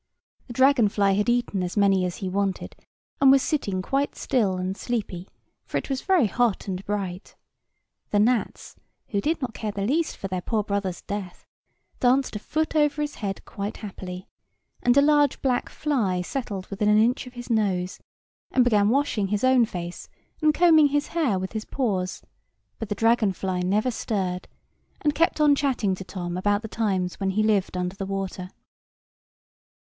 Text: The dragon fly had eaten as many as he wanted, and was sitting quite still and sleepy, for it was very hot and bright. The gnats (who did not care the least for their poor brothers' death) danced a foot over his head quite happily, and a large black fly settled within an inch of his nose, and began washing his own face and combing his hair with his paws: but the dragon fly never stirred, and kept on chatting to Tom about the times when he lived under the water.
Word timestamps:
The 0.47 0.53
dragon 0.53 0.89
fly 0.89 1.11
had 1.11 1.29
eaten 1.29 1.61
as 1.61 1.77
many 1.77 2.05
as 2.05 2.15
he 2.15 2.27
wanted, 2.27 2.75
and 3.19 3.29
was 3.31 3.43
sitting 3.43 3.83
quite 3.83 4.15
still 4.15 4.57
and 4.57 4.75
sleepy, 4.75 5.27
for 5.63 5.77
it 5.77 5.91
was 5.91 6.01
very 6.01 6.25
hot 6.25 6.67
and 6.67 6.83
bright. 6.85 7.35
The 8.09 8.17
gnats 8.17 8.75
(who 9.09 9.21
did 9.21 9.39
not 9.43 9.53
care 9.53 9.71
the 9.71 9.83
least 9.85 10.17
for 10.17 10.27
their 10.27 10.41
poor 10.41 10.63
brothers' 10.63 11.03
death) 11.03 11.45
danced 11.99 12.35
a 12.35 12.39
foot 12.39 12.75
over 12.75 12.99
his 13.03 13.13
head 13.21 13.45
quite 13.45 13.77
happily, 13.85 14.27
and 14.81 14.97
a 14.97 15.03
large 15.03 15.39
black 15.43 15.69
fly 15.69 16.23
settled 16.23 16.65
within 16.71 16.89
an 16.89 16.97
inch 16.97 17.27
of 17.27 17.33
his 17.33 17.51
nose, 17.51 17.99
and 18.49 18.63
began 18.63 18.89
washing 18.89 19.27
his 19.27 19.43
own 19.43 19.65
face 19.65 20.09
and 20.41 20.51
combing 20.55 20.87
his 20.87 21.09
hair 21.09 21.37
with 21.37 21.51
his 21.51 21.65
paws: 21.65 22.23
but 22.79 22.89
the 22.89 22.95
dragon 22.95 23.33
fly 23.33 23.59
never 23.59 23.91
stirred, 23.91 24.47
and 25.01 25.13
kept 25.13 25.39
on 25.39 25.53
chatting 25.53 25.93
to 25.93 26.03
Tom 26.03 26.37
about 26.37 26.63
the 26.63 26.67
times 26.67 27.19
when 27.19 27.29
he 27.29 27.43
lived 27.43 27.77
under 27.77 27.95
the 27.95 28.07
water. 28.07 28.49